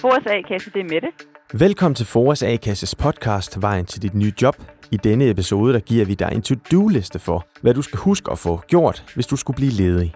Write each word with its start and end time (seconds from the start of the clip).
Foras 0.00 0.26
A-kasse, 0.26 0.70
det 0.70 0.80
er 0.80 0.84
Mette. 0.84 1.08
Velkommen 1.52 1.94
til 1.94 2.06
Foras 2.06 2.42
A-kasses 2.42 2.94
podcast 2.94 3.62
Vejen 3.62 3.86
til 3.86 4.02
dit 4.02 4.14
nye 4.14 4.32
job. 4.42 4.56
I 4.90 4.96
denne 4.96 5.30
episode 5.30 5.72
der 5.72 5.80
giver 5.80 6.04
vi 6.04 6.14
dig 6.14 6.30
en 6.32 6.42
to-do-liste 6.42 7.18
for, 7.18 7.46
hvad 7.60 7.74
du 7.74 7.82
skal 7.82 7.98
huske 7.98 8.32
at 8.32 8.38
få 8.38 8.60
gjort, 8.68 9.12
hvis 9.14 9.26
du 9.26 9.36
skulle 9.36 9.56
blive 9.56 9.70
ledig. 9.70 10.14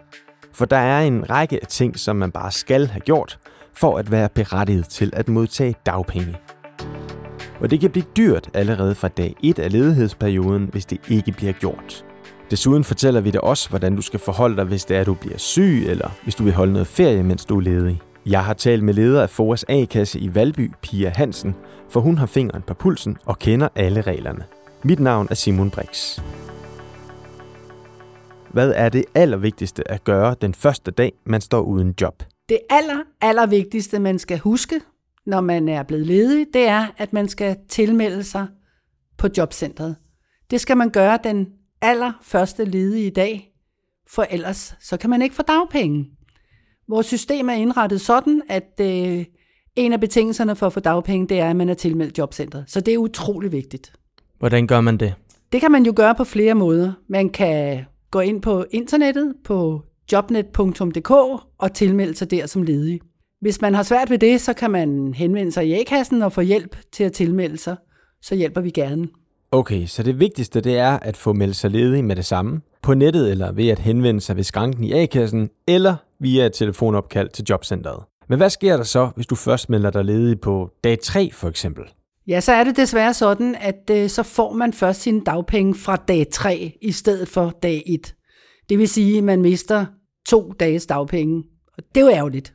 For 0.53 0.65
der 0.65 0.77
er 0.77 1.01
en 1.01 1.31
række 1.31 1.59
af 1.63 1.67
ting, 1.67 1.99
som 1.99 2.17
man 2.17 2.33
bare 2.33 2.53
skal 2.53 2.87
have 2.87 3.01
gjort, 3.01 3.39
for 3.75 3.99
at 3.99 4.11
være 4.11 4.29
berettiget 4.29 4.89
til 4.89 5.13
at 5.17 5.29
modtage 5.29 5.75
dagpenge. 5.87 6.37
Og 7.61 7.71
det 7.71 7.81
kan 7.81 7.91
blive 7.91 8.07
dyrt 8.17 8.51
allerede 8.55 8.95
fra 8.95 9.09
dag 9.09 9.35
1 9.43 9.59
af 9.59 9.73
ledighedsperioden, 9.73 10.69
hvis 10.73 10.87
det 10.87 11.01
ikke 11.11 11.33
bliver 11.33 11.53
gjort. 11.53 12.05
Desuden 12.51 12.85
fortæller 12.85 13.21
vi 13.21 13.31
dig 13.31 13.45
også, 13.45 13.69
hvordan 13.69 13.97
du 13.97 14.03
skal 14.03 14.21
forholde 14.21 14.57
dig, 14.57 14.65
hvis 14.65 14.85
det 14.85 14.97
er, 14.97 15.01
at 15.01 15.07
du 15.07 15.15
bliver 15.15 15.39
syg, 15.39 15.85
eller 15.87 16.11
hvis 16.23 16.35
du 16.35 16.45
vil 16.45 16.53
holde 16.53 16.73
noget 16.73 16.87
ferie, 16.87 17.23
mens 17.23 17.45
du 17.45 17.57
er 17.57 17.61
ledig. 17.61 18.01
Jeg 18.27 18.45
har 18.45 18.55
talt 18.55 18.85
med 18.85 18.95
leder 18.95 19.23
af 19.23 19.31
Foras 19.31 19.65
A-kasse 19.69 20.19
i 20.19 20.35
Valby, 20.35 20.71
Pia 20.83 21.09
Hansen, 21.09 21.55
for 21.91 22.01
hun 22.01 22.19
har 22.19 22.27
fingeren 22.27 22.63
på 22.63 22.75
pulsen 22.75 23.17
og 23.25 23.39
kender 23.39 23.69
alle 23.75 24.01
reglerne. 24.01 24.45
Mit 24.83 25.01
navn 25.01 25.27
er 25.31 25.35
Simon 25.35 25.71
Brix. 25.71 26.21
Hvad 28.51 28.73
er 28.77 28.89
det 28.89 29.05
allervigtigste 29.15 29.91
at 29.91 30.05
gøre 30.05 30.37
den 30.41 30.55
første 30.55 30.91
dag, 30.91 31.13
man 31.27 31.41
står 31.41 31.61
uden 31.61 31.95
job? 32.01 32.23
Det 32.49 32.59
aller, 32.71 33.03
aller 33.21 33.47
vigtigste, 33.47 33.99
man 33.99 34.19
skal 34.19 34.39
huske, 34.39 34.81
når 35.27 35.41
man 35.41 35.69
er 35.69 35.83
blevet 35.83 36.07
ledig, 36.07 36.47
det 36.55 36.69
er, 36.69 36.87
at 36.97 37.13
man 37.13 37.29
skal 37.29 37.57
tilmelde 37.69 38.25
sig 38.25 38.47
på 39.19 39.29
jobcentret. 39.37 39.97
Det 40.51 40.61
skal 40.61 40.77
man 40.77 40.91
gøre 40.91 41.19
den 41.25 41.47
allerførste 41.83 42.65
ledige 42.65 43.11
dag, 43.11 43.53
for 44.07 44.27
ellers 44.31 44.75
så 44.81 44.97
kan 44.97 45.11
man 45.11 45.23
ikke 45.23 45.35
få 45.35 45.43
dagpenge. 45.43 46.11
Vores 46.89 47.07
system 47.07 47.49
er 47.49 47.55
indrettet 47.55 48.01
sådan, 48.01 48.43
at 48.49 48.81
øh, 48.81 49.25
en 49.77 49.93
af 49.93 50.01
betingelserne 50.01 50.57
for 50.57 50.67
at 50.67 50.73
få 50.73 50.81
dagpenge, 50.81 51.29
det 51.29 51.41
er, 51.41 51.51
at 51.51 51.57
man 51.57 51.69
er 51.69 51.75
tilmeldt 51.75 52.19
jobcentret. 52.19 52.65
Så 52.67 52.81
det 52.81 52.95
er 52.95 52.99
utrolig 52.99 53.53
vigtigt. 53.53 53.93
Hvordan 54.39 54.67
gør 54.67 54.81
man 54.81 54.97
det? 54.97 55.15
Det 55.53 55.61
kan 55.61 55.73
man 55.73 55.87
jo 55.87 55.93
gøre 55.97 56.15
på 56.15 56.25
flere 56.25 56.55
måder. 56.55 56.93
Man 57.09 57.31
kan 57.31 57.85
gå 58.11 58.21
ind 58.21 58.43
på 58.43 58.65
internettet 58.71 59.35
på 59.45 59.83
jobnet.dk 60.13 61.11
og 61.59 61.75
tilmelde 61.75 62.15
sig 62.15 62.31
der 62.31 62.47
som 62.47 62.63
ledig. 62.63 63.01
Hvis 63.41 63.61
man 63.61 63.75
har 63.75 63.83
svært 63.83 64.11
ved 64.11 64.19
det, 64.19 64.41
så 64.41 64.53
kan 64.53 64.71
man 64.71 65.15
henvende 65.15 65.53
sig 65.53 65.69
i 65.69 65.73
A-kassen 65.73 66.23
og 66.23 66.33
få 66.33 66.41
hjælp 66.41 66.77
til 66.93 67.05
at 67.05 67.13
tilmelde 67.13 67.59
sig. 67.59 67.77
Så 68.23 68.35
hjælper 68.35 68.61
vi 68.61 68.71
gerne. 68.71 69.09
Okay, 69.53 69.87
så 69.87 70.03
det 70.03 70.21
vigtigste 70.21 70.61
det 70.61 70.79
er 70.79 70.99
at 70.99 71.17
få 71.17 71.33
meldt 71.33 71.57
sig 71.57 71.71
ledig 71.71 72.05
med 72.05 72.17
det 72.17 72.25
samme. 72.25 72.61
På 72.83 72.95
nettet 72.95 73.31
eller 73.31 73.53
ved 73.53 73.69
at 73.69 73.79
henvende 73.79 74.21
sig 74.21 74.37
ved 74.37 74.45
skranken 74.45 74.85
i 74.85 74.93
A-kassen, 74.93 75.51
eller 75.67 75.97
via 76.21 76.47
et 76.47 76.53
telefonopkald 76.53 77.29
til 77.29 77.45
jobcentret. 77.49 78.05
Men 78.29 78.39
hvad 78.39 78.51
sker 78.51 78.77
der 78.77 78.85
så, 78.85 79.11
hvis 79.17 79.27
du 79.27 79.35
først 79.35 79.71
melder 79.71 79.91
dig 79.91 80.05
ledig 80.05 80.41
på 80.41 80.71
dag 80.85 80.99
3 81.01 81.31
for 81.33 81.49
eksempel? 81.49 81.85
Ja, 82.27 82.41
så 82.41 82.53
er 82.53 82.65
det 82.65 82.77
desværre 82.77 83.15
sådan, 83.15 83.57
at 83.61 83.91
øh, 83.91 84.09
så 84.09 84.23
får 84.23 84.53
man 84.53 84.73
først 84.73 85.01
sine 85.01 85.21
dagpenge 85.21 85.75
fra 85.75 85.97
dag 85.97 86.27
3 86.33 86.79
i 86.83 86.93
stedet 86.93 87.29
for 87.29 87.51
dag 87.63 87.83
1. 87.87 88.15
Det 88.69 88.79
vil 88.79 88.89
sige, 88.89 89.19
at 89.19 89.25
man 89.25 89.43
mister 89.43 89.87
to 90.29 90.53
dages 90.61 90.87
dagpenge. 90.87 91.45
Og 91.79 91.83
det 91.95 92.01
er 92.01 92.05
jo 92.05 92.11
ærgerligt. 92.11 92.55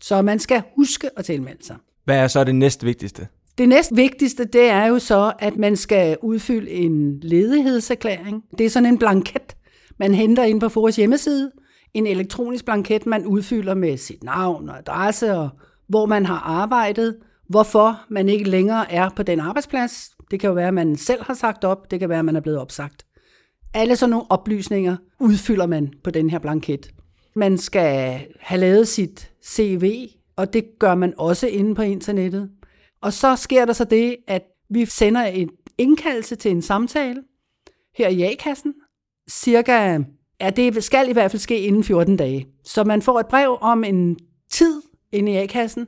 Så 0.00 0.22
man 0.22 0.38
skal 0.38 0.62
huske 0.76 1.10
at 1.16 1.24
tilmelde 1.24 1.66
sig. 1.66 1.76
Hvad 2.04 2.16
er 2.16 2.28
så 2.28 2.44
det 2.44 2.54
næst 2.54 2.84
vigtigste? 2.84 3.26
Det 3.58 3.68
næst 3.68 3.96
vigtigste, 3.96 4.44
det 4.44 4.70
er 4.70 4.86
jo 4.86 4.98
så, 4.98 5.32
at 5.38 5.56
man 5.56 5.76
skal 5.76 6.16
udfylde 6.22 6.70
en 6.70 7.20
ledighedserklæring. 7.20 8.44
Det 8.58 8.66
er 8.66 8.70
sådan 8.70 8.88
en 8.88 8.98
blanket, 8.98 9.56
man 9.98 10.14
henter 10.14 10.42
ind 10.42 10.60
på 10.60 10.68
Foras 10.68 10.96
hjemmeside. 10.96 11.50
En 11.94 12.06
elektronisk 12.06 12.64
blanket, 12.64 13.06
man 13.06 13.26
udfylder 13.26 13.74
med 13.74 13.96
sit 13.96 14.24
navn 14.24 14.68
og 14.68 14.78
adresse 14.78 15.34
og 15.34 15.48
hvor 15.88 16.06
man 16.06 16.26
har 16.26 16.38
arbejdet, 16.38 17.16
hvorfor 17.48 18.00
man 18.10 18.28
ikke 18.28 18.50
længere 18.50 18.92
er 18.92 19.08
på 19.16 19.22
den 19.22 19.40
arbejdsplads. 19.40 20.10
Det 20.30 20.40
kan 20.40 20.48
jo 20.48 20.54
være, 20.54 20.68
at 20.68 20.74
man 20.74 20.96
selv 20.96 21.22
har 21.22 21.34
sagt 21.34 21.64
op, 21.64 21.90
det 21.90 22.00
kan 22.00 22.08
være, 22.08 22.18
at 22.18 22.24
man 22.24 22.36
er 22.36 22.40
blevet 22.40 22.58
opsagt. 22.58 23.06
Alle 23.74 23.96
sådan 23.96 24.10
nogle 24.10 24.30
oplysninger 24.30 24.96
udfylder 25.20 25.66
man 25.66 25.92
på 26.04 26.10
den 26.10 26.30
her 26.30 26.38
blanket. 26.38 26.90
Man 27.36 27.58
skal 27.58 28.20
have 28.40 28.60
lavet 28.60 28.88
sit 28.88 29.30
CV, 29.44 30.08
og 30.36 30.52
det 30.52 30.64
gør 30.78 30.94
man 30.94 31.14
også 31.18 31.46
inde 31.46 31.74
på 31.74 31.82
internettet. 31.82 32.50
Og 33.04 33.12
så 33.12 33.36
sker 33.36 33.64
der 33.64 33.72
så 33.72 33.84
det, 33.84 34.16
at 34.26 34.42
vi 34.70 34.86
sender 34.86 35.22
en 35.22 35.50
indkaldelse 35.78 36.36
til 36.36 36.50
en 36.50 36.62
samtale 36.62 37.22
her 37.98 38.08
i 38.08 38.22
A-kassen. 38.22 38.74
Cirka, 39.30 39.98
ja, 40.40 40.50
det 40.50 40.84
skal 40.84 41.08
i 41.08 41.12
hvert 41.12 41.30
fald 41.30 41.40
ske 41.40 41.60
inden 41.60 41.84
14 41.84 42.16
dage. 42.16 42.46
Så 42.64 42.84
man 42.84 43.02
får 43.02 43.20
et 43.20 43.26
brev 43.26 43.58
om 43.60 43.84
en 43.84 44.18
tid 44.52 44.82
inde 45.12 45.32
i 45.32 45.36
A-kassen, 45.36 45.86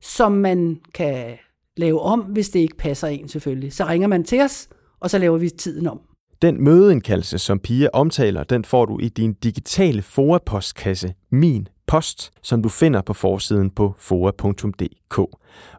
som 0.00 0.32
man 0.32 0.80
kan 0.94 1.38
lave 1.76 2.00
om, 2.00 2.20
hvis 2.20 2.50
det 2.50 2.60
ikke 2.60 2.76
passer 2.76 3.08
en 3.08 3.28
selvfølgelig. 3.28 3.72
Så 3.72 3.84
ringer 3.84 4.08
man 4.08 4.24
til 4.24 4.40
os, 4.40 4.68
og 5.00 5.10
så 5.10 5.18
laver 5.18 5.38
vi 5.38 5.48
tiden 5.48 5.86
om. 5.86 6.00
Den 6.42 6.64
mødeindkaldelse, 6.64 7.38
som 7.38 7.58
Pia 7.58 7.88
omtaler, 7.92 8.44
den 8.44 8.64
får 8.64 8.86
du 8.86 8.98
i 8.98 9.08
din 9.08 9.32
digitale 9.32 10.02
FOA-postkasse, 10.02 11.14
Min 11.30 11.68
Post, 11.92 12.32
som 12.42 12.62
du 12.62 12.68
finder 12.68 13.02
på 13.02 13.12
forsiden 13.12 13.70
på 13.70 13.94
fora.dk, 13.98 15.18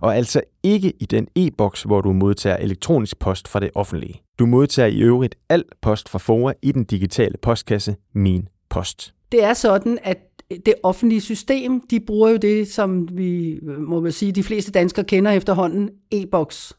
Og 0.01 0.15
altså 0.15 0.41
ikke 0.63 0.93
i 0.99 1.05
den 1.05 1.27
e-boks, 1.35 1.83
hvor 1.83 2.01
du 2.01 2.13
modtager 2.13 2.57
elektronisk 2.57 3.19
post 3.19 3.47
fra 3.47 3.59
det 3.59 3.69
offentlige. 3.75 4.21
Du 4.39 4.45
modtager 4.45 4.87
i 4.87 5.01
øvrigt 5.01 5.35
al 5.49 5.63
post 5.81 6.09
fra 6.09 6.19
Fora 6.19 6.53
i 6.61 6.71
den 6.71 6.83
digitale 6.83 7.37
postkasse, 7.37 7.95
Min 8.13 8.47
Post. 8.69 9.13
Det 9.31 9.43
er 9.43 9.53
sådan, 9.53 9.99
at 10.03 10.17
det 10.65 10.73
offentlige 10.83 11.21
system, 11.21 11.81
de 11.87 11.99
bruger 11.99 12.29
jo 12.29 12.37
det, 12.37 12.67
som 12.67 13.17
vi 13.17 13.51
øh, 13.51 13.79
må 13.79 14.01
man 14.01 14.11
sige, 14.11 14.31
de 14.31 14.43
fleste 14.43 14.71
danskere 14.71 15.05
kender 15.05 15.31
efterhånden, 15.31 15.89
e-boks. 16.11 16.77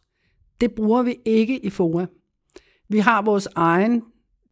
Det 0.60 0.72
bruger 0.72 1.02
vi 1.02 1.16
ikke 1.24 1.64
i 1.64 1.70
Fora. 1.70 2.06
Vi 2.88 2.98
har 2.98 3.22
vores 3.22 3.48
egen 3.54 4.02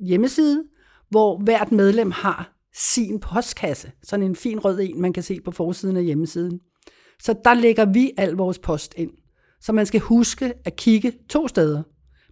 hjemmeside, 0.01 0.65
hvor 1.11 1.39
hvert 1.39 1.73
medlem 1.73 2.11
har 2.11 2.53
sin 2.75 3.21
postkasse. 3.21 3.93
Sådan 4.03 4.27
en 4.27 4.37
fin 4.37 4.59
rød 4.59 4.81
en, 4.81 5.01
man 5.01 5.13
kan 5.13 5.23
se 5.23 5.41
på 5.45 5.51
forsiden 5.51 5.97
af 5.97 6.05
hjemmesiden. 6.05 6.61
Så 7.23 7.35
der 7.45 7.55
lægger 7.55 7.85
vi 7.85 8.13
al 8.17 8.31
vores 8.33 8.59
post 8.59 8.95
ind. 8.97 9.11
Så 9.61 9.73
man 9.73 9.87
skal 9.87 10.01
huske 10.01 10.53
at 10.65 10.77
kigge 10.77 11.13
to 11.29 11.49
steder. 11.49 11.83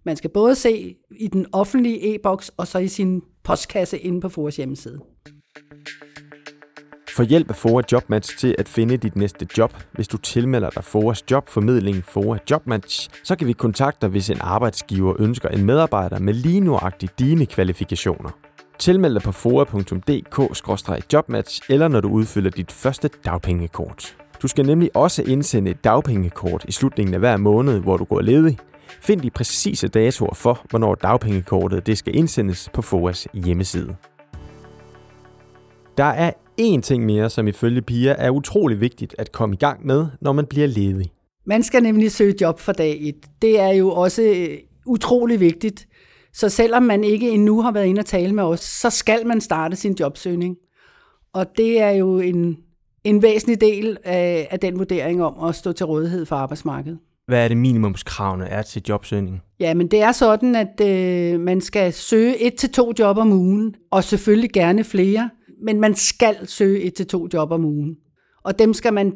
Man 0.05 0.15
skal 0.15 0.29
både 0.29 0.55
se 0.55 0.95
i 1.19 1.27
den 1.27 1.45
offentlige 1.51 2.15
e-boks, 2.15 2.51
og 2.57 2.67
så 2.67 2.79
i 2.79 2.87
sin 2.87 3.21
postkasse 3.43 3.99
inde 3.99 4.21
på 4.21 4.29
Foras 4.29 4.57
hjemmeside. 4.57 4.99
Få 7.15 7.23
hjælp 7.23 7.49
af 7.49 7.55
Fora 7.55 7.83
Jobmatch 7.91 8.37
til 8.37 8.55
at 8.57 8.69
finde 8.69 8.97
dit 8.97 9.15
næste 9.15 9.47
job. 9.57 9.73
Hvis 9.93 10.07
du 10.07 10.17
tilmelder 10.17 10.69
dig 10.69 10.83
Foras 10.83 11.23
jobformidling 11.31 12.03
Fora 12.03 12.37
Jobmatch, 12.51 13.09
så 13.23 13.35
kan 13.35 13.47
vi 13.47 13.53
kontakte 13.53 14.01
dig, 14.01 14.09
hvis 14.09 14.29
en 14.29 14.37
arbejdsgiver 14.41 15.15
ønsker 15.19 15.49
en 15.49 15.65
medarbejder 15.65 16.19
med 16.19 16.33
lige 16.33 16.59
nuagtigt 16.59 17.19
dine 17.19 17.45
kvalifikationer. 17.45 18.50
Tilmeld 18.81 19.13
dig 19.13 19.21
på 19.21 19.31
foa.dk-jobmatch 19.31 21.61
eller 21.69 21.87
når 21.87 22.01
du 22.01 22.09
udfylder 22.09 22.49
dit 22.49 22.71
første 22.71 23.09
dagpengekort. 23.25 24.17
Du 24.41 24.47
skal 24.47 24.65
nemlig 24.65 24.95
også 24.95 25.23
indsende 25.23 25.71
et 25.71 25.83
dagpengekort 25.83 26.65
i 26.67 26.71
slutningen 26.71 27.13
af 27.13 27.19
hver 27.19 27.37
måned, 27.37 27.79
hvor 27.79 27.97
du 27.97 28.03
går 28.03 28.21
ledig. 28.21 28.57
Find 29.01 29.21
de 29.21 29.29
præcise 29.29 29.87
datoer 29.87 30.33
for, 30.33 30.65
hvornår 30.69 30.95
dagpengekortet 30.95 31.87
det 31.87 31.97
skal 31.97 32.15
indsendes 32.15 32.69
på 32.73 32.81
FOAs 32.81 33.27
hjemmeside. 33.33 33.95
Der 35.97 36.03
er 36.03 36.31
én 36.61 36.81
ting 36.81 37.05
mere, 37.05 37.29
som 37.29 37.47
ifølge 37.47 37.81
Pia 37.81 38.15
er 38.17 38.29
utrolig 38.29 38.81
vigtigt 38.81 39.15
at 39.17 39.31
komme 39.31 39.55
i 39.55 39.57
gang 39.57 39.85
med, 39.85 40.05
når 40.21 40.31
man 40.31 40.45
bliver 40.45 40.67
ledig. 40.67 41.11
Man 41.45 41.63
skal 41.63 41.83
nemlig 41.83 42.11
søge 42.11 42.35
job 42.41 42.59
for 42.59 42.71
dag 42.71 42.97
1. 43.01 43.15
Det 43.41 43.59
er 43.59 43.71
jo 43.71 43.91
også 43.91 44.21
øh, 44.21 44.57
utrolig 44.85 45.39
vigtigt. 45.39 45.87
Så 46.33 46.49
selvom 46.49 46.83
man 46.83 47.03
ikke 47.03 47.29
endnu 47.29 47.61
har 47.61 47.71
været 47.71 47.85
inde 47.85 47.99
og 47.99 48.05
tale 48.05 48.33
med 48.33 48.43
os, 48.43 48.59
så 48.59 48.89
skal 48.89 49.27
man 49.27 49.41
starte 49.41 49.75
sin 49.75 49.95
jobsøgning. 49.99 50.57
Og 51.33 51.45
det 51.57 51.81
er 51.81 51.89
jo 51.89 52.19
en, 52.19 52.57
en 53.03 53.21
væsentlig 53.21 53.61
del 53.61 53.97
af, 54.03 54.47
af 54.51 54.59
den 54.59 54.79
vurdering 54.79 55.23
om 55.23 55.49
at 55.49 55.55
stå 55.55 55.71
til 55.71 55.85
rådighed 55.85 56.25
for 56.25 56.35
arbejdsmarkedet. 56.35 56.99
Hvad 57.27 57.43
er 57.43 57.47
det 57.47 57.57
minimumskravene 57.57 58.45
er 58.45 58.61
til 58.61 58.83
jobsøgning? 58.89 59.41
Ja, 59.59 59.73
men 59.73 59.87
det 59.87 60.01
er 60.01 60.11
sådan, 60.11 60.55
at 60.55 60.81
øh, 60.81 61.39
man 61.39 61.61
skal 61.61 61.93
søge 61.93 62.37
et 62.41 62.55
til 62.55 62.71
to 62.71 62.93
job 62.99 63.17
om 63.17 63.31
ugen, 63.31 63.75
og 63.91 64.03
selvfølgelig 64.03 64.51
gerne 64.51 64.83
flere, 64.83 65.29
men 65.63 65.79
man 65.79 65.95
skal 65.95 66.47
søge 66.47 66.81
et 66.81 66.93
til 66.93 67.07
to 67.07 67.27
job 67.33 67.51
om 67.51 67.65
ugen. 67.65 67.95
Og 68.43 68.59
dem 68.59 68.73
skal 68.73 68.93
man 68.93 69.13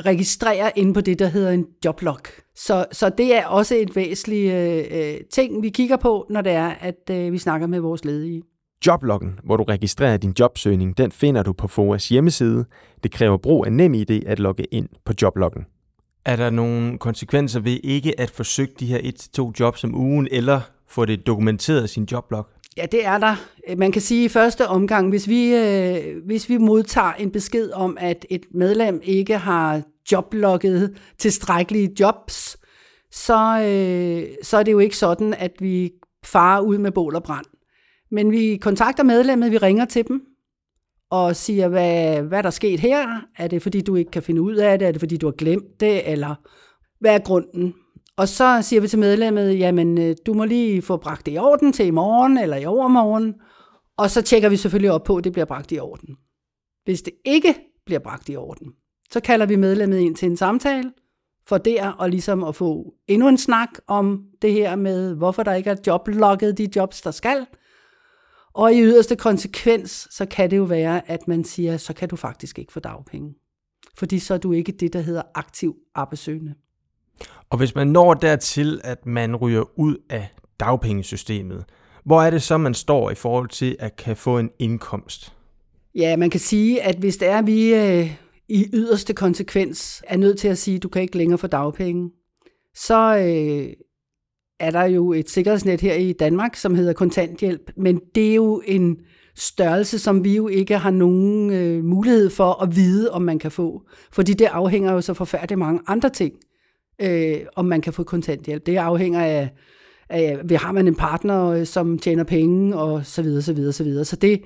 registrere 0.00 0.78
ind 0.78 0.94
på 0.94 1.00
det, 1.00 1.18
der 1.18 1.26
hedder 1.26 1.50
en 1.50 1.66
joblog. 1.84 2.20
Så, 2.56 2.86
så 2.92 3.08
det 3.08 3.34
er 3.34 3.46
også 3.46 3.74
et 3.74 3.96
væsentligt 3.96 4.54
øh, 4.92 5.14
ting, 5.32 5.62
vi 5.62 5.68
kigger 5.68 5.96
på, 5.96 6.26
når 6.30 6.40
det 6.40 6.52
er, 6.52 6.68
at 6.68 7.10
øh, 7.10 7.32
vi 7.32 7.38
snakker 7.38 7.66
med 7.66 7.80
vores 7.80 8.04
ledige. 8.04 8.42
Jobloggen, 8.86 9.38
hvor 9.44 9.56
du 9.56 9.62
registrerer 9.62 10.16
din 10.16 10.34
jobsøgning, 10.38 10.98
den 10.98 11.12
finder 11.12 11.42
du 11.42 11.52
på 11.52 11.68
FOAs 11.68 12.08
hjemmeside. 12.08 12.64
Det 13.02 13.12
kræver 13.12 13.36
brug 13.36 13.66
af 13.66 13.72
NemID 13.72 14.10
at 14.26 14.38
logge 14.38 14.64
ind 14.64 14.88
på 15.04 15.12
jobloggen. 15.22 15.64
Er 16.24 16.36
der 16.36 16.50
nogle 16.50 16.98
konsekvenser 16.98 17.60
ved 17.60 17.80
ikke 17.84 18.20
at 18.20 18.30
forsøge 18.30 18.68
de 18.80 18.86
her 18.86 19.00
et 19.02 19.16
til 19.16 19.30
to 19.30 19.52
jobs 19.60 19.84
om 19.84 19.94
ugen, 19.94 20.28
eller 20.30 20.60
få 20.88 21.04
det 21.04 21.26
dokumenteret 21.26 21.84
i 21.84 21.88
sin 21.88 22.08
joblog? 22.12 22.46
Ja, 22.76 22.86
det 22.92 23.06
er 23.06 23.18
der. 23.18 23.36
Man 23.76 23.92
kan 23.92 24.02
sige 24.02 24.24
i 24.24 24.28
første 24.28 24.68
omgang, 24.68 25.08
hvis 25.08 25.28
vi, 25.28 25.54
øh, 25.54 26.24
hvis 26.24 26.48
vi 26.48 26.56
modtager 26.58 27.12
en 27.12 27.30
besked 27.30 27.70
om, 27.70 27.96
at 28.00 28.26
et 28.30 28.42
medlem 28.54 29.00
ikke 29.04 29.38
har 29.38 29.82
joblogget 30.12 30.98
tilstrækkelige 31.18 31.90
jobs, 32.00 32.56
så, 33.12 33.60
øh, 33.62 34.36
så 34.42 34.56
er 34.56 34.62
det 34.62 34.72
jo 34.72 34.78
ikke 34.78 34.96
sådan, 34.96 35.34
at 35.34 35.52
vi 35.60 35.90
farer 36.24 36.60
ud 36.60 36.78
med 36.78 36.92
bål 36.92 37.14
og 37.14 37.22
brand. 37.22 37.46
Men 38.10 38.30
vi 38.30 38.56
kontakter 38.56 39.04
medlemmet, 39.04 39.52
vi 39.52 39.58
ringer 39.58 39.84
til 39.84 40.08
dem, 40.08 40.22
og 41.10 41.36
siger, 41.36 41.68
hvad, 41.68 42.22
hvad 42.22 42.42
der 42.42 42.46
er 42.46 42.50
sket 42.50 42.80
her. 42.80 43.20
Er 43.36 43.48
det, 43.48 43.62
fordi 43.62 43.80
du 43.80 43.96
ikke 43.96 44.10
kan 44.10 44.22
finde 44.22 44.42
ud 44.42 44.54
af 44.54 44.78
det? 44.78 44.88
Er 44.88 44.92
det, 44.92 45.00
fordi 45.00 45.16
du 45.16 45.26
har 45.26 45.32
glemt 45.32 45.80
det? 45.80 46.12
Eller 46.12 46.34
hvad 47.00 47.14
er 47.14 47.18
grunden? 47.18 47.74
Og 48.16 48.28
så 48.28 48.58
siger 48.62 48.80
vi 48.80 48.88
til 48.88 48.98
medlemmet, 48.98 49.58
jamen 49.58 49.98
øh, 49.98 50.16
du 50.26 50.34
må 50.34 50.44
lige 50.44 50.82
få 50.82 50.96
bragt 50.96 51.26
det 51.26 51.34
i 51.34 51.38
orden 51.38 51.72
til 51.72 51.86
i 51.86 51.90
morgen 51.90 52.38
eller 52.38 52.56
i 52.56 52.64
overmorgen. 52.64 53.34
Og 53.96 54.10
så 54.10 54.22
tjekker 54.22 54.48
vi 54.48 54.56
selvfølgelig 54.56 54.92
op 54.92 55.04
på, 55.04 55.16
at 55.16 55.24
det 55.24 55.32
bliver 55.32 55.46
bragt 55.46 55.72
i 55.72 55.78
orden. 55.78 56.16
Hvis 56.84 57.02
det 57.02 57.12
ikke 57.24 57.54
bliver 57.86 57.98
bragt 57.98 58.28
i 58.28 58.36
orden, 58.36 58.72
så 59.10 59.20
kalder 59.20 59.46
vi 59.46 59.56
medlemmet 59.56 59.98
ind 59.98 60.16
til 60.16 60.30
en 60.30 60.36
samtale, 60.36 60.92
for 61.46 61.58
der 61.58 61.88
og 61.88 62.10
ligesom 62.10 62.44
at 62.44 62.54
få 62.54 62.94
endnu 63.08 63.28
en 63.28 63.38
snak 63.38 63.68
om 63.86 64.24
det 64.42 64.52
her 64.52 64.76
med, 64.76 65.14
hvorfor 65.14 65.42
der 65.42 65.54
ikke 65.54 65.70
er 65.70 65.76
joblogget 65.86 66.58
de 66.58 66.68
jobs, 66.76 67.02
der 67.02 67.10
skal. 67.10 67.46
Og 68.54 68.74
i 68.74 68.82
yderste 68.82 69.16
konsekvens, 69.16 70.08
så 70.10 70.26
kan 70.26 70.50
det 70.50 70.56
jo 70.56 70.62
være, 70.62 71.10
at 71.10 71.28
man 71.28 71.44
siger, 71.44 71.76
så 71.76 71.92
kan 71.92 72.08
du 72.08 72.16
faktisk 72.16 72.58
ikke 72.58 72.72
få 72.72 72.80
dagpenge. 72.80 73.34
Fordi 73.98 74.18
så 74.18 74.34
er 74.34 74.38
du 74.38 74.52
ikke 74.52 74.72
det, 74.72 74.92
der 74.92 75.00
hedder 75.00 75.22
aktiv 75.34 75.76
arbejdssøgende. 75.94 76.54
Og 77.50 77.58
hvis 77.58 77.74
man 77.74 77.86
når 77.86 78.14
dertil, 78.14 78.80
at 78.84 79.06
man 79.06 79.36
ryger 79.36 79.78
ud 79.78 79.96
af 80.10 80.28
dagpengesystemet, 80.60 81.64
hvor 82.04 82.22
er 82.22 82.30
det 82.30 82.42
så, 82.42 82.58
man 82.58 82.74
står 82.74 83.10
i 83.10 83.14
forhold 83.14 83.48
til 83.48 83.76
at 83.78 83.96
kan 83.96 84.16
få 84.16 84.38
en 84.38 84.50
indkomst? 84.58 85.32
Ja, 85.94 86.16
man 86.16 86.30
kan 86.30 86.40
sige, 86.40 86.82
at 86.82 86.96
hvis 86.96 87.16
det 87.16 87.28
er, 87.28 87.38
at 87.38 87.46
vi 87.46 87.74
øh, 87.74 88.16
i 88.48 88.66
yderste 88.72 89.14
konsekvens 89.14 90.02
er 90.06 90.16
nødt 90.16 90.38
til 90.38 90.48
at 90.48 90.58
sige, 90.58 90.76
at 90.76 90.82
du 90.82 90.88
kan 90.88 91.02
ikke 91.02 91.16
længere 91.16 91.38
få 91.38 91.46
dagpenge, 91.46 92.10
så 92.74 93.16
øh, 93.16 93.72
er 94.60 94.70
der 94.70 94.84
jo 94.84 95.12
et 95.12 95.30
sikkerhedsnet 95.30 95.80
her 95.80 95.94
i 95.94 96.12
Danmark, 96.12 96.56
som 96.56 96.74
hedder 96.74 96.92
kontanthjælp, 96.92 97.70
men 97.76 98.00
det 98.14 98.30
er 98.30 98.34
jo 98.34 98.62
en 98.66 98.96
størrelse, 99.36 99.98
som 99.98 100.24
vi 100.24 100.36
jo 100.36 100.48
ikke 100.48 100.78
har 100.78 100.90
nogen 100.90 101.52
øh, 101.52 101.84
mulighed 101.84 102.30
for 102.30 102.62
at 102.62 102.76
vide, 102.76 103.10
om 103.10 103.22
man 103.22 103.38
kan 103.38 103.50
få. 103.50 103.82
Fordi 104.12 104.32
det 104.32 104.44
afhænger 104.44 104.92
jo 104.92 105.00
så 105.00 105.14
forfærdeligt 105.14 105.58
mange 105.58 105.80
andre 105.86 106.10
ting 106.10 106.34
øh, 107.02 107.38
om 107.56 107.64
man 107.64 107.80
kan 107.80 107.92
få 107.92 108.04
kontanthjælp. 108.04 108.66
Det 108.66 108.76
afhænger 108.76 109.20
af, 109.20 109.50
af, 110.08 110.38
har 110.50 110.72
man 110.72 110.88
en 110.88 110.94
partner, 110.94 111.46
øh, 111.46 111.66
som 111.66 111.98
tjener 111.98 112.24
penge, 112.24 112.76
og 112.76 113.06
så 113.06 113.22
videre, 113.22 113.42
så 113.42 113.52
videre, 113.52 113.72
så 113.72 113.84
videre. 113.84 114.04
Så 114.04 114.16
det, 114.16 114.40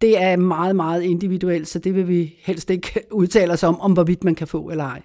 det 0.00 0.22
er 0.22 0.36
meget, 0.36 0.76
meget 0.76 1.02
individuelt, 1.02 1.68
så 1.68 1.78
det 1.78 1.94
vil 1.94 2.08
vi 2.08 2.34
helst 2.38 2.70
ikke 2.70 3.00
udtale 3.12 3.52
os 3.52 3.62
om, 3.62 3.80
om 3.80 3.92
hvorvidt 3.92 4.24
man 4.24 4.34
kan 4.34 4.46
få 4.46 4.70
eller 4.70 4.84
ej. 4.84 5.02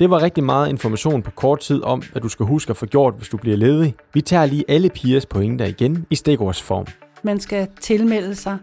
Det 0.00 0.10
var 0.10 0.22
rigtig 0.22 0.44
meget 0.44 0.68
information 0.68 1.22
på 1.22 1.30
kort 1.30 1.60
tid 1.60 1.82
om, 1.82 2.02
hvad 2.12 2.22
du 2.22 2.28
skal 2.28 2.46
huske 2.46 2.70
at 2.70 2.76
få 2.76 2.86
gjort, 2.86 3.14
hvis 3.16 3.28
du 3.28 3.36
bliver 3.36 3.56
ledig. 3.56 3.94
Vi 4.14 4.20
tager 4.20 4.46
lige 4.46 4.64
alle 4.68 4.90
pigers 4.90 5.26
pointer 5.26 5.66
igen 5.66 6.06
i 6.10 6.14
stikordsform. 6.14 6.86
Man 7.22 7.40
skal 7.40 7.68
tilmelde 7.80 8.34
sig 8.34 8.58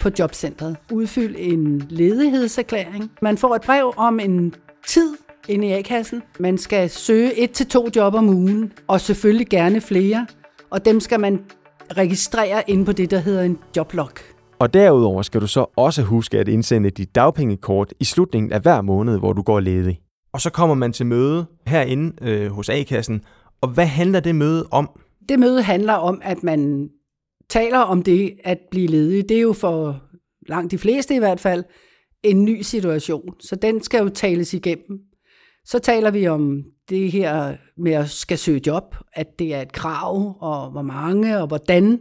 på 0.00 0.10
jobcentret. 0.18 0.76
Udfyld 0.92 1.36
en 1.38 1.86
ledighedserklæring. 1.90 3.10
Man 3.22 3.38
får 3.38 3.54
et 3.54 3.62
brev 3.62 3.92
om 3.96 4.20
en 4.20 4.54
tid 4.86 5.16
inde 5.48 5.68
i 5.68 5.72
A-kassen. 5.72 6.22
Man 6.38 6.58
skal 6.58 6.90
søge 6.90 7.38
et 7.38 7.50
til 7.50 7.66
to 7.66 7.88
job 7.96 8.14
om 8.14 8.28
ugen, 8.28 8.72
og 8.86 9.00
selvfølgelig 9.00 9.46
gerne 9.46 9.80
flere. 9.80 10.26
Og 10.70 10.84
dem 10.84 11.00
skal 11.00 11.20
man 11.20 11.44
registrere 11.96 12.62
ind 12.70 12.86
på 12.86 12.92
det, 12.92 13.10
der 13.10 13.18
hedder 13.18 13.42
en 13.42 13.58
joblog. 13.76 14.10
Og 14.58 14.74
derudover 14.74 15.22
skal 15.22 15.40
du 15.40 15.46
så 15.46 15.66
også 15.76 16.02
huske 16.02 16.38
at 16.38 16.48
indsende 16.48 16.90
dit 16.90 17.14
dagpengekort 17.14 17.94
i 18.00 18.04
slutningen 18.04 18.52
af 18.52 18.60
hver 18.60 18.82
måned, 18.82 19.18
hvor 19.18 19.32
du 19.32 19.42
går 19.42 19.60
ledig. 19.60 20.00
Og 20.32 20.40
så 20.40 20.50
kommer 20.50 20.74
man 20.74 20.92
til 20.92 21.06
møde 21.06 21.46
herinde 21.66 22.12
øh, 22.22 22.50
hos 22.50 22.68
A-kassen. 22.68 23.22
Og 23.60 23.68
hvad 23.68 23.86
handler 23.86 24.20
det 24.20 24.34
møde 24.34 24.66
om? 24.70 24.90
Det 25.28 25.38
møde 25.38 25.62
handler 25.62 25.92
om, 25.92 26.20
at 26.24 26.42
man 26.42 26.88
taler 27.50 27.78
om 27.78 28.02
det 28.02 28.36
at 28.44 28.58
blive 28.70 28.86
ledig. 28.86 29.28
Det 29.28 29.36
er 29.36 29.40
jo 29.40 29.52
for 29.52 30.02
langt 30.48 30.70
de 30.70 30.78
fleste 30.78 31.14
i 31.14 31.18
hvert 31.18 31.40
fald 31.40 31.64
en 32.22 32.44
ny 32.44 32.62
situation, 32.62 33.34
så 33.40 33.56
den 33.56 33.82
skal 33.82 34.02
jo 34.02 34.08
tales 34.08 34.54
igennem. 34.54 34.98
Så 35.68 35.78
taler 35.78 36.10
vi 36.10 36.26
om 36.26 36.62
det 36.88 37.12
her 37.12 37.56
med 37.76 37.92
at 37.92 38.10
skal 38.10 38.38
søge 38.38 38.60
job, 38.66 38.96
at 39.12 39.38
det 39.38 39.54
er 39.54 39.62
et 39.62 39.72
krav, 39.72 40.36
og 40.40 40.70
hvor 40.70 40.82
mange 40.82 41.38
og 41.38 41.46
hvordan 41.46 42.00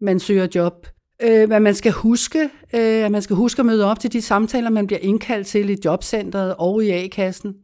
man 0.00 0.20
søger 0.20 0.46
job. 0.54 0.86
Øh, 1.22 1.46
hvad 1.46 1.60
man 1.60 1.74
skal 1.74 1.92
huske, 1.92 2.42
øh, 2.74 3.04
at 3.04 3.12
man 3.12 3.22
skal 3.22 3.36
huske 3.36 3.60
at 3.60 3.66
møde 3.66 3.84
op 3.84 4.00
til 4.00 4.12
de 4.12 4.22
samtaler, 4.22 4.70
man 4.70 4.86
bliver 4.86 5.00
indkaldt 5.00 5.46
til 5.46 5.70
i 5.70 5.76
jobcentret 5.84 6.54
og 6.58 6.84
i 6.84 6.90
A-kassen. 6.90 7.54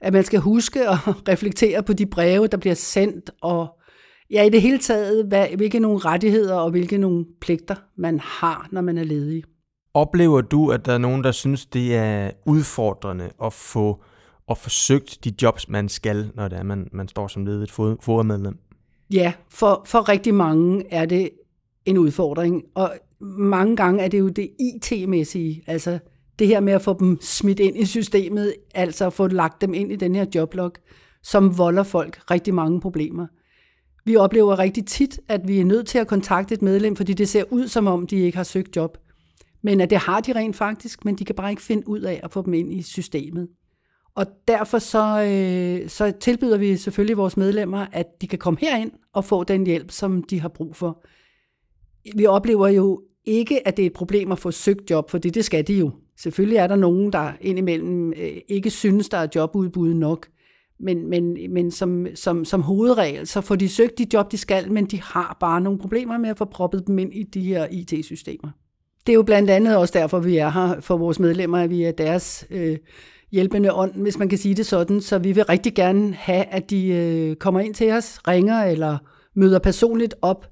At 0.00 0.12
man 0.12 0.24
skal 0.24 0.40
huske 0.40 0.88
at 0.88 0.98
reflektere 1.32 1.82
på 1.82 1.92
de 1.92 2.06
breve, 2.06 2.46
der 2.46 2.56
bliver 2.56 2.74
sendt, 2.74 3.30
og 3.42 3.68
ja, 4.30 4.42
i 4.42 4.48
det 4.48 4.62
hele 4.62 4.78
taget, 4.78 5.26
hvad, 5.26 5.46
hvilke 5.56 5.80
nogle 5.80 5.98
rettigheder 5.98 6.54
og 6.54 6.70
hvilke 6.70 6.98
nogle 6.98 7.24
pligter 7.40 7.76
man 7.96 8.20
har, 8.20 8.68
når 8.72 8.80
man 8.80 8.98
er 8.98 9.04
ledig. 9.04 9.44
Oplever 9.94 10.40
du, 10.40 10.70
at 10.70 10.86
der 10.86 10.92
er 10.92 10.98
nogen, 10.98 11.24
der 11.24 11.32
synes, 11.32 11.66
det 11.66 11.96
er 11.96 12.30
udfordrende 12.46 13.30
at 13.44 13.52
få 13.52 14.02
og 14.48 14.58
forsøgt 14.58 15.24
de 15.24 15.32
jobs, 15.42 15.68
man 15.68 15.88
skal, 15.88 16.30
når 16.34 16.48
det 16.48 16.58
er, 16.58 16.62
man, 16.62 16.88
man 16.92 17.08
står 17.08 17.28
som 17.28 17.46
ledet 17.46 17.70
formedlem? 17.70 18.58
Ja, 19.12 19.32
for, 19.50 19.82
for 19.86 20.08
rigtig 20.08 20.34
mange 20.34 20.84
er 20.90 21.06
det 21.06 21.30
en 21.84 21.98
udfordring, 21.98 22.62
og 22.74 22.92
mange 23.38 23.76
gange 23.76 24.02
er 24.02 24.08
det 24.08 24.18
jo 24.18 24.28
det 24.28 24.50
IT-mæssige, 24.60 25.62
altså 25.66 25.98
det 26.38 26.46
her 26.46 26.60
med 26.60 26.72
at 26.72 26.82
få 26.82 26.96
dem 26.98 27.18
smidt 27.20 27.60
ind 27.60 27.76
i 27.76 27.84
systemet, 27.84 28.54
altså 28.74 29.06
at 29.06 29.12
få 29.12 29.26
lagt 29.26 29.60
dem 29.60 29.74
ind 29.74 29.92
i 29.92 29.96
den 29.96 30.14
her 30.14 30.26
joblog, 30.34 30.72
som 31.22 31.58
volder 31.58 31.82
folk 31.82 32.30
rigtig 32.30 32.54
mange 32.54 32.80
problemer. 32.80 33.26
Vi 34.04 34.16
oplever 34.16 34.58
rigtig 34.58 34.86
tit, 34.86 35.20
at 35.28 35.48
vi 35.48 35.60
er 35.60 35.64
nødt 35.64 35.86
til 35.86 35.98
at 35.98 36.06
kontakte 36.06 36.54
et 36.54 36.62
medlem, 36.62 36.96
fordi 36.96 37.12
det 37.12 37.28
ser 37.28 37.44
ud 37.50 37.68
som 37.68 37.86
om, 37.86 38.06
de 38.06 38.16
ikke 38.16 38.36
har 38.36 38.44
søgt 38.44 38.76
job. 38.76 38.98
Men 39.62 39.80
at 39.80 39.90
det 39.90 39.98
har 39.98 40.20
de 40.20 40.32
rent 40.32 40.56
faktisk, 40.56 41.04
men 41.04 41.14
de 41.14 41.24
kan 41.24 41.34
bare 41.34 41.50
ikke 41.50 41.62
finde 41.62 41.88
ud 41.88 42.00
af 42.00 42.20
at 42.22 42.32
få 42.32 42.42
dem 42.42 42.54
ind 42.54 42.72
i 42.72 42.82
systemet. 42.82 43.48
Og 44.18 44.26
derfor 44.48 44.78
så, 44.78 45.22
øh, 45.22 45.88
så 45.88 46.12
tilbyder 46.20 46.58
vi 46.58 46.76
selvfølgelig 46.76 47.16
vores 47.16 47.36
medlemmer, 47.36 47.86
at 47.92 48.06
de 48.20 48.26
kan 48.26 48.38
komme 48.38 48.58
herind 48.60 48.90
og 49.12 49.24
få 49.24 49.44
den 49.44 49.66
hjælp, 49.66 49.90
som 49.90 50.22
de 50.22 50.40
har 50.40 50.48
brug 50.48 50.76
for. 50.76 51.04
Vi 52.16 52.26
oplever 52.26 52.68
jo 52.68 53.02
ikke, 53.24 53.68
at 53.68 53.76
det 53.76 53.82
er 53.82 53.86
et 53.86 53.92
problem 53.92 54.32
at 54.32 54.38
få 54.38 54.50
søgt 54.50 54.90
job, 54.90 55.10
for 55.10 55.18
det, 55.18 55.34
det 55.34 55.44
skal 55.44 55.66
de 55.66 55.74
jo. 55.74 55.90
Selvfølgelig 56.16 56.56
er 56.56 56.66
der 56.66 56.76
nogen, 56.76 57.12
der 57.12 57.32
indimellem 57.40 58.12
øh, 58.12 58.36
ikke 58.48 58.70
synes, 58.70 59.08
der 59.08 59.18
er 59.18 59.28
jobudbud 59.34 59.94
nok. 59.94 60.26
Men, 60.80 61.10
men, 61.10 61.36
men 61.50 61.70
som, 61.70 62.06
som, 62.14 62.44
som 62.44 62.62
hovedregel, 62.62 63.26
så 63.26 63.40
får 63.40 63.56
de 63.56 63.68
søgt 63.68 63.98
de 63.98 64.06
job, 64.14 64.32
de 64.32 64.38
skal, 64.38 64.72
men 64.72 64.86
de 64.86 65.02
har 65.02 65.36
bare 65.40 65.60
nogle 65.60 65.78
problemer 65.78 66.18
med 66.18 66.30
at 66.30 66.38
få 66.38 66.44
proppet 66.44 66.86
dem 66.86 66.98
ind 66.98 67.14
i 67.14 67.22
de 67.22 67.42
her 67.42 67.66
IT-systemer. 67.70 68.50
Det 69.06 69.12
er 69.12 69.16
jo 69.16 69.22
blandt 69.22 69.50
andet 69.50 69.76
også 69.76 69.98
derfor, 69.98 70.18
vi 70.18 70.36
er 70.36 70.48
her 70.48 70.80
for 70.80 70.96
vores 70.96 71.18
medlemmer, 71.18 71.58
at 71.58 71.70
vi 71.70 71.82
er 71.82 71.92
deres 71.92 72.46
øh, 72.50 72.76
hjælpende 73.32 73.72
ånd, 73.72 73.94
hvis 73.94 74.18
man 74.18 74.28
kan 74.28 74.38
sige 74.38 74.54
det 74.54 74.66
sådan. 74.66 75.00
Så 75.00 75.18
vi 75.18 75.32
vil 75.32 75.44
rigtig 75.44 75.74
gerne 75.74 76.14
have, 76.14 76.44
at 76.44 76.70
de 76.70 76.86
øh, 76.88 77.36
kommer 77.36 77.60
ind 77.60 77.74
til 77.74 77.92
os, 77.92 78.18
ringer 78.28 78.64
eller 78.64 78.98
møder 79.36 79.58
personligt 79.58 80.14
op, 80.22 80.46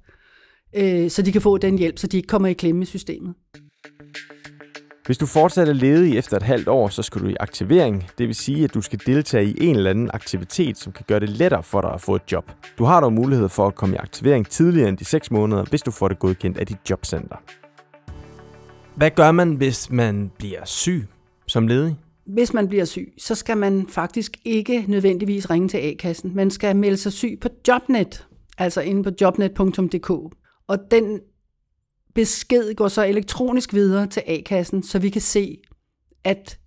øh, 0.76 1.10
så 1.10 1.22
de 1.22 1.32
kan 1.32 1.40
få 1.40 1.58
den 1.58 1.78
hjælp, 1.78 1.98
så 1.98 2.06
de 2.06 2.16
ikke 2.16 2.26
kommer 2.26 2.48
i 2.48 2.52
klemme 2.52 2.82
i 2.82 2.84
systemet. 2.84 3.34
Hvis 5.06 5.18
du 5.18 5.26
fortsat 5.26 5.68
er 5.68 5.72
ledig 5.72 6.18
efter 6.18 6.36
et 6.36 6.42
halvt 6.42 6.68
år, 6.68 6.88
så 6.88 7.02
skal 7.02 7.22
du 7.22 7.26
i 7.26 7.36
aktivering. 7.40 8.08
Det 8.18 8.26
vil 8.26 8.34
sige, 8.34 8.64
at 8.64 8.74
du 8.74 8.80
skal 8.80 9.00
deltage 9.06 9.44
i 9.44 9.56
en 9.60 9.76
eller 9.76 9.90
anden 9.90 10.10
aktivitet, 10.14 10.78
som 10.78 10.92
kan 10.92 11.04
gøre 11.08 11.20
det 11.20 11.28
lettere 11.28 11.62
for 11.62 11.80
dig 11.80 11.92
at 11.92 12.00
få 12.00 12.14
et 12.14 12.32
job. 12.32 12.50
Du 12.78 12.84
har 12.84 13.00
dog 13.00 13.12
mulighed 13.12 13.48
for 13.48 13.66
at 13.66 13.74
komme 13.74 13.94
i 13.94 13.98
aktivering 13.98 14.48
tidligere 14.48 14.88
end 14.88 14.98
de 14.98 15.04
6 15.04 15.30
måneder, 15.30 15.64
hvis 15.64 15.82
du 15.82 15.90
får 15.90 16.08
det 16.08 16.18
godkendt 16.18 16.58
af 16.58 16.66
dit 16.66 16.78
jobcenter. 16.90 17.36
Hvad 18.96 19.10
gør 19.10 19.32
man, 19.32 19.54
hvis 19.54 19.90
man 19.90 20.30
bliver 20.38 20.64
syg 20.64 21.06
som 21.46 21.66
ledig? 21.66 21.96
Hvis 22.26 22.54
man 22.54 22.68
bliver 22.68 22.84
syg, 22.84 23.12
så 23.18 23.34
skal 23.34 23.56
man 23.56 23.88
faktisk 23.88 24.36
ikke 24.44 24.84
nødvendigvis 24.88 25.50
ringe 25.50 25.68
til 25.68 25.78
A-kassen. 25.78 26.34
Man 26.34 26.50
skal 26.50 26.76
melde 26.76 26.96
sig 26.96 27.12
syg 27.12 27.38
på 27.40 27.48
Jobnet, 27.68 28.26
altså 28.58 28.80
inde 28.80 29.02
på 29.02 29.10
jobnet.dk. 29.20 30.10
Og 30.68 30.78
den 30.90 31.20
besked 32.14 32.74
går 32.74 32.88
så 32.88 33.04
elektronisk 33.04 33.74
videre 33.74 34.06
til 34.06 34.22
A-kassen, 34.26 34.82
så 34.82 34.98
vi 34.98 35.10
kan 35.10 35.20
se, 35.20 35.58
at 36.24 36.58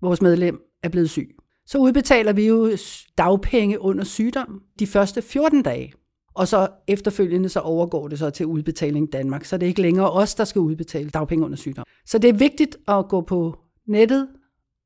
vores 0.00 0.22
medlem 0.22 0.60
er 0.82 0.88
blevet 0.88 1.10
syg. 1.10 1.36
Så 1.66 1.78
udbetaler 1.78 2.32
vi 2.32 2.46
jo 2.46 2.76
dagpenge 3.18 3.80
under 3.80 4.04
sygdom 4.04 4.62
de 4.78 4.86
første 4.86 5.22
14 5.22 5.62
dage. 5.62 5.92
Og 6.34 6.48
så 6.48 6.68
efterfølgende 6.88 7.48
så 7.48 7.60
overgår 7.60 8.08
det 8.08 8.18
så 8.18 8.30
til 8.30 8.46
udbetaling 8.46 9.12
Danmark, 9.12 9.44
så 9.44 9.56
det 9.56 9.66
er 9.66 9.68
ikke 9.68 9.82
længere 9.82 10.10
os, 10.10 10.34
der 10.34 10.44
skal 10.44 10.60
udbetale 10.60 11.10
dagpenge 11.10 11.44
under 11.44 11.56
sygdom. 11.56 11.84
Så 12.06 12.18
det 12.18 12.28
er 12.28 12.34
vigtigt 12.34 12.76
at 12.88 13.08
gå 13.08 13.20
på 13.20 13.58
nettet 13.86 14.28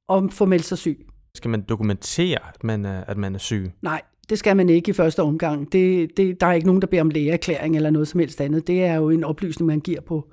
og 0.08 0.32
få 0.32 0.44
meldt 0.44 0.64
sig 0.64 0.78
syg. 0.78 1.06
Skal 1.34 1.50
man 1.50 1.62
dokumentere, 1.62 2.38
at 2.54 2.64
man 2.64 2.84
er, 2.84 3.04
at 3.04 3.16
man 3.16 3.34
er 3.34 3.38
syg? 3.38 3.72
Nej, 3.82 4.02
det 4.28 4.38
skal 4.38 4.56
man 4.56 4.68
ikke 4.68 4.90
i 4.90 4.92
første 4.92 5.22
omgang. 5.22 5.72
Det, 5.72 6.10
det, 6.16 6.40
der 6.40 6.46
er 6.46 6.52
ikke 6.52 6.66
nogen, 6.66 6.82
der 6.82 6.86
beder 6.86 7.02
om 7.02 7.10
lægeerklæring 7.10 7.76
eller 7.76 7.90
noget 7.90 8.08
som 8.08 8.20
helst 8.20 8.40
andet. 8.40 8.66
Det 8.66 8.84
er 8.84 8.94
jo 8.94 9.10
en 9.10 9.24
oplysning, 9.24 9.66
man 9.66 9.80
giver 9.80 10.00
på, 10.00 10.24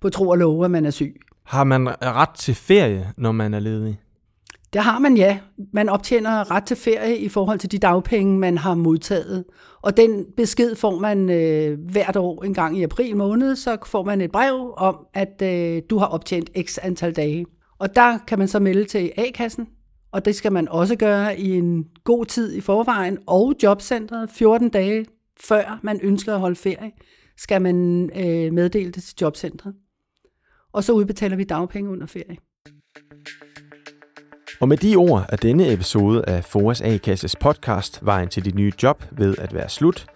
på 0.00 0.10
tro 0.10 0.28
og 0.28 0.38
love, 0.38 0.64
at 0.64 0.70
man 0.70 0.86
er 0.86 0.90
syg. 0.90 1.20
Har 1.44 1.64
man 1.64 1.88
ret 2.02 2.34
til 2.36 2.54
ferie, 2.54 3.12
når 3.16 3.32
man 3.32 3.54
er 3.54 3.60
ledig? 3.60 4.00
Det 4.72 4.80
har 4.80 4.98
man, 4.98 5.16
ja. 5.16 5.38
Man 5.72 5.88
optjener 5.88 6.50
ret 6.50 6.64
til 6.64 6.76
ferie 6.76 7.18
i 7.18 7.28
forhold 7.28 7.58
til 7.58 7.72
de 7.72 7.78
dagpenge, 7.78 8.38
man 8.38 8.58
har 8.58 8.74
modtaget. 8.74 9.44
Og 9.82 9.96
den 9.96 10.26
besked 10.36 10.76
får 10.76 10.98
man 10.98 11.30
øh, 11.30 11.78
hvert 11.90 12.16
år 12.16 12.44
en 12.44 12.54
gang 12.54 12.78
i 12.78 12.82
april 12.82 13.16
måned, 13.16 13.56
så 13.56 13.76
får 13.86 14.04
man 14.04 14.20
et 14.20 14.32
brev 14.32 14.74
om, 14.76 15.06
at 15.14 15.42
øh, 15.42 15.82
du 15.90 15.98
har 15.98 16.06
optjent 16.06 16.50
x 16.66 16.78
antal 16.82 17.12
dage. 17.12 17.46
Og 17.80 17.96
der 17.96 18.18
kan 18.26 18.38
man 18.38 18.48
så 18.48 18.58
melde 18.58 18.84
til 18.84 19.12
A-kassen, 19.16 19.68
og 20.12 20.24
det 20.24 20.34
skal 20.34 20.52
man 20.52 20.68
også 20.68 20.96
gøre 20.96 21.38
i 21.38 21.50
en 21.50 21.86
god 22.04 22.26
tid 22.26 22.54
i 22.54 22.60
forvejen, 22.60 23.18
og 23.26 23.54
jobcentret 23.62 24.30
14 24.30 24.68
dage 24.68 25.06
før 25.40 25.80
man 25.82 26.00
ønsker 26.02 26.34
at 26.34 26.40
holde 26.40 26.56
ferie, 26.56 26.92
skal 27.36 27.62
man 27.62 28.10
øh, 28.16 28.52
meddele 28.52 28.92
det 28.92 29.02
til 29.02 29.16
jobcentret. 29.20 29.74
Og 30.72 30.84
så 30.84 30.92
udbetaler 30.92 31.36
vi 31.36 31.44
dagpenge 31.44 31.90
under 31.90 32.06
ferie. 32.06 32.36
Og 34.60 34.68
med 34.68 34.76
de 34.76 34.96
ord 34.96 35.26
er 35.28 35.36
denne 35.36 35.72
episode 35.72 36.24
af 36.26 36.44
Foras 36.44 36.80
A-kasses 36.80 37.36
podcast 37.36 38.06
Vejen 38.06 38.28
til 38.28 38.44
dit 38.44 38.54
nye 38.54 38.72
job 38.82 39.04
ved 39.10 39.38
at 39.38 39.54
være 39.54 39.68
slut. 39.68 40.06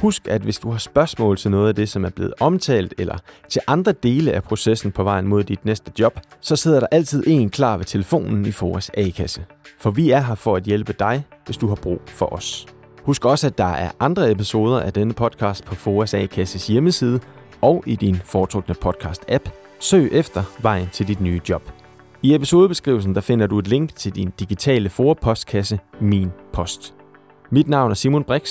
Husk, 0.00 0.28
at 0.28 0.42
hvis 0.42 0.58
du 0.58 0.70
har 0.70 0.78
spørgsmål 0.78 1.36
til 1.36 1.50
noget 1.50 1.68
af 1.68 1.74
det, 1.74 1.88
som 1.88 2.04
er 2.04 2.10
blevet 2.10 2.34
omtalt, 2.40 2.94
eller 2.98 3.18
til 3.48 3.60
andre 3.66 3.92
dele 3.92 4.32
af 4.32 4.42
processen 4.42 4.92
på 4.92 5.02
vejen 5.02 5.26
mod 5.26 5.44
dit 5.44 5.64
næste 5.64 5.92
job, 5.98 6.20
så 6.40 6.56
sidder 6.56 6.80
der 6.80 6.86
altid 6.90 7.24
en 7.26 7.50
klar 7.50 7.76
ved 7.76 7.84
telefonen 7.84 8.46
i 8.46 8.52
Foras 8.52 8.90
A-kasse. 8.94 9.44
For 9.78 9.90
vi 9.90 10.10
er 10.10 10.20
her 10.20 10.34
for 10.34 10.56
at 10.56 10.62
hjælpe 10.62 10.92
dig, 10.92 11.24
hvis 11.44 11.56
du 11.56 11.68
har 11.68 11.74
brug 11.74 12.00
for 12.06 12.32
os. 12.32 12.66
Husk 13.02 13.24
også, 13.24 13.46
at 13.46 13.58
der 13.58 13.64
er 13.64 13.90
andre 14.00 14.30
episoder 14.30 14.80
af 14.80 14.92
denne 14.92 15.14
podcast 15.14 15.64
på 15.64 15.74
Foras 15.74 16.14
A-kasses 16.14 16.66
hjemmeside 16.66 17.20
og 17.60 17.84
i 17.86 17.96
din 17.96 18.20
foretrukne 18.24 18.74
podcast-app. 18.84 19.50
Søg 19.80 20.08
efter 20.12 20.42
vejen 20.62 20.88
til 20.92 21.08
dit 21.08 21.20
nye 21.20 21.40
job. 21.48 21.62
I 22.22 22.34
episodebeskrivelsen 22.34 23.14
der 23.14 23.20
finder 23.20 23.46
du 23.46 23.58
et 23.58 23.68
link 23.68 23.96
til 23.96 24.14
din 24.14 24.32
digitale 24.40 24.90
forpostkasse 24.90 25.78
Min 26.00 26.30
Post. 26.52 26.94
Mit 27.50 27.68
navn 27.68 27.90
er 27.90 27.94
Simon 27.94 28.24
Brix. 28.24 28.50